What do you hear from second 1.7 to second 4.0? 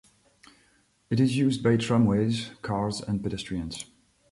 tramways, cars and pedestrians.